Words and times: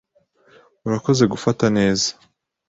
Urakoze 0.85 1.23
gufata 1.33 1.65
neza. 1.77 2.09